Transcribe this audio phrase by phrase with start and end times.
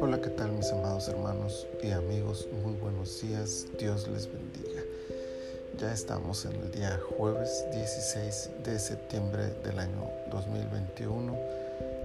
[0.00, 2.46] Hola, ¿qué tal mis amados hermanos y amigos?
[2.62, 4.80] Muy buenos días, Dios les bendiga.
[5.78, 11.36] Ya estamos en el día jueves 16 de septiembre del año 2021,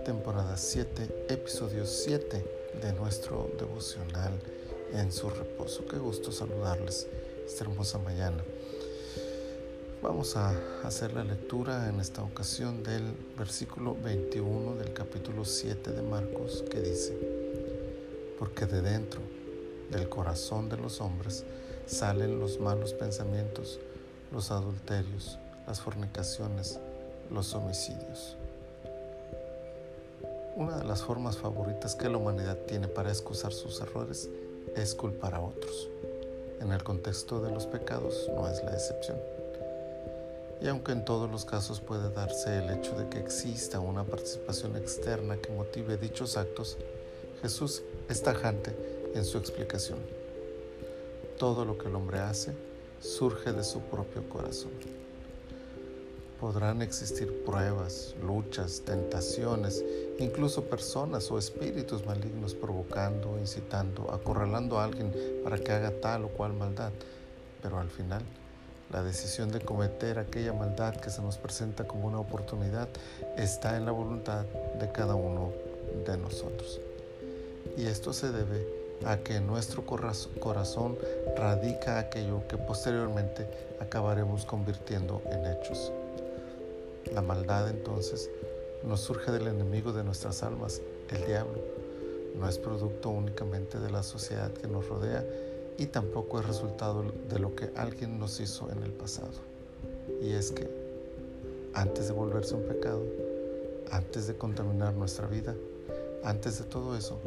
[0.05, 2.43] temporada 7, episodio 7
[2.81, 4.33] de nuestro devocional
[4.93, 5.85] en su reposo.
[5.85, 7.07] Qué gusto saludarles
[7.45, 8.43] esta hermosa mañana.
[10.07, 10.53] Vamos a
[10.83, 16.79] hacer la lectura en esta ocasión del versículo 21 del capítulo 7 de Marcos que
[16.79, 17.17] dice,
[18.37, 19.19] porque de dentro
[19.89, 21.43] del corazón de los hombres
[21.87, 23.79] salen los malos pensamientos,
[24.31, 26.79] los adulterios, las fornicaciones,
[27.31, 28.37] los homicidios.
[30.55, 34.29] Una de las formas favoritas que la humanidad tiene para excusar sus errores
[34.75, 35.89] es culpar a otros.
[36.61, 39.17] En el contexto de los pecados no es la excepción.
[40.61, 44.75] Y aunque en todos los casos puede darse el hecho de que exista una participación
[44.77, 46.77] externa que motive dichos actos,
[47.41, 48.75] Jesús es tajante
[49.13, 49.99] en su explicación.
[51.37, 52.53] Todo lo que el hombre hace
[52.99, 54.71] surge de su propio corazón.
[56.39, 59.83] Podrán existir pruebas, luchas, tentaciones,
[60.19, 65.13] incluso personas o espíritus malignos provocando, incitando, acorralando a alguien
[65.43, 66.91] para que haga tal o cual maldad,
[67.61, 68.21] pero al final
[68.91, 72.87] la decisión de cometer aquella maldad que se nos presenta como una oportunidad
[73.37, 74.45] está en la voluntad
[74.79, 75.51] de cada uno
[76.05, 76.79] de nosotros.
[77.77, 78.65] Y esto se debe
[79.05, 80.97] a que en nuestro corazón
[81.35, 83.47] radica aquello que posteriormente
[83.79, 85.91] acabaremos convirtiendo en hechos.
[87.13, 88.29] La maldad entonces
[88.83, 91.59] nos surge del enemigo de nuestras almas, el diablo.
[92.39, 95.25] No es producto únicamente de la sociedad que nos rodea,
[95.77, 99.33] y tampoco es resultado de lo que alguien nos hizo en el pasado.
[100.21, 100.69] Y es que
[101.73, 103.03] antes de volverse un pecado,
[103.91, 105.53] antes de contaminar nuestra vida,
[106.23, 107.19] antes de todo eso,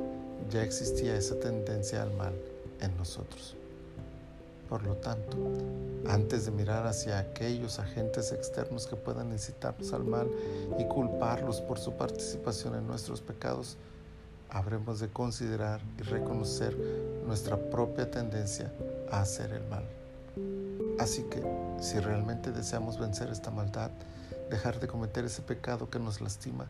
[0.50, 2.32] ya existía esa tendencia al mal
[2.80, 3.54] en nosotros.
[4.68, 5.36] Por lo tanto,
[6.08, 10.28] antes de mirar hacia aquellos agentes externos que puedan incitarnos al mal
[10.78, 13.76] y culparlos por su participación en nuestros pecados,
[14.50, 16.76] habremos de considerar y reconocer
[17.26, 18.72] nuestra propia tendencia
[19.10, 19.84] a hacer el mal.
[20.98, 21.42] Así que,
[21.80, 23.90] si realmente deseamos vencer esta maldad,
[24.50, 26.66] dejar de cometer ese pecado que nos lastima,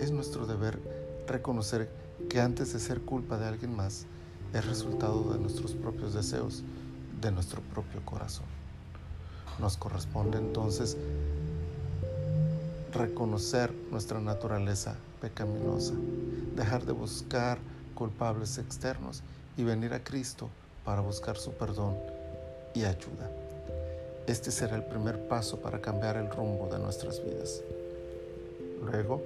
[0.00, 0.78] es nuestro deber
[1.26, 1.88] reconocer
[2.28, 4.06] que antes de ser culpa de alguien más,
[4.52, 6.62] es resultado de nuestros propios deseos,
[7.20, 8.46] de nuestro propio corazón.
[9.58, 10.96] Nos corresponde entonces
[12.96, 15.94] reconocer nuestra naturaleza pecaminosa,
[16.54, 17.58] dejar de buscar
[17.94, 19.22] culpables externos
[19.56, 20.48] y venir a Cristo
[20.84, 21.96] para buscar su perdón
[22.74, 23.30] y ayuda.
[24.26, 27.62] Este será el primer paso para cambiar el rumbo de nuestras vidas.
[28.84, 29.22] Luego,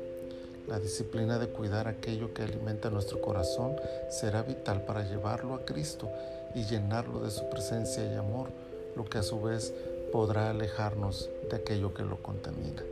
[0.68, 3.76] la disciplina de cuidar aquello que alimenta nuestro corazón
[4.10, 6.08] será vital para llevarlo a Cristo
[6.54, 8.50] y llenarlo de su presencia y amor,
[8.94, 9.72] lo que a su vez
[10.12, 12.82] podrá alejarnos de aquello que lo contamina.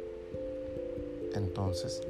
[1.34, 2.02] Entonces,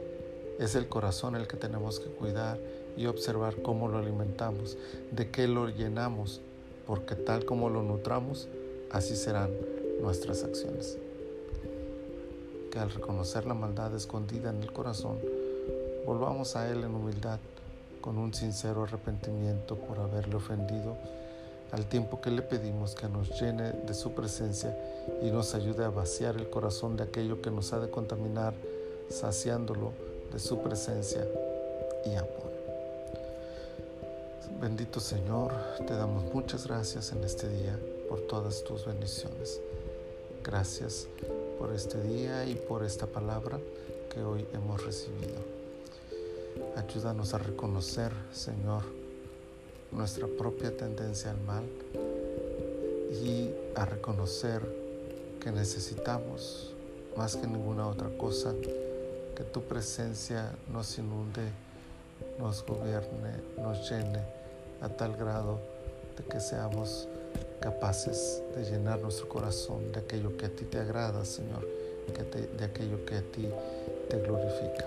[0.59, 2.59] es el corazón el que tenemos que cuidar
[2.97, 4.77] y observar cómo lo alimentamos,
[5.13, 6.41] de qué lo llenamos,
[6.87, 8.49] porque tal como lo nutramos,
[8.91, 9.51] así serán
[10.01, 10.99] nuestras acciones.
[12.73, 15.19] Que al reconocer la maldad escondida en el corazón,
[16.07, 17.39] volvamos a Él en humildad,
[18.01, 20.97] con un sincero arrepentimiento por haberle ofendido,
[21.73, 24.77] al tiempo que le pedimos que nos llene de su presencia
[25.23, 28.55] y nos ayude a vaciar el corazón de aquello que nos ha de contaminar,
[29.11, 29.93] saciándolo
[30.33, 31.27] de su presencia
[32.05, 32.49] y amor.
[34.61, 35.53] Bendito Señor,
[35.87, 39.61] te damos muchas gracias en este día por todas tus bendiciones.
[40.43, 41.07] Gracias
[41.59, 43.59] por este día y por esta palabra
[44.13, 45.37] que hoy hemos recibido.
[46.77, 48.83] Ayúdanos a reconocer, Señor,
[49.93, 51.65] nuestra propia tendencia al mal
[53.23, 54.63] y a reconocer
[55.41, 56.73] que necesitamos
[57.17, 58.55] más que ninguna otra cosa
[59.39, 61.49] que tu presencia nos inunde,
[62.41, 64.19] nos gobierne, nos llene
[64.81, 65.61] a tal grado
[66.17, 67.07] de que seamos
[67.61, 71.65] capaces de llenar nuestro corazón de aquello que a ti te agrada, Señor,
[72.59, 73.49] de aquello que a ti
[74.11, 74.85] te glorifica.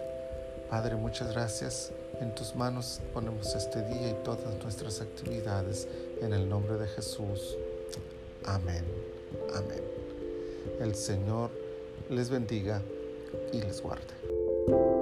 [0.69, 1.93] Padre, muchas gracias.
[2.19, 5.87] En tus manos ponemos este día y todas nuestras actividades
[6.19, 7.55] en el nombre de Jesús.
[8.43, 8.83] Amén.
[9.55, 9.81] Amén.
[10.81, 11.51] El Señor
[12.09, 12.81] les bendiga
[13.51, 15.00] y les guarde.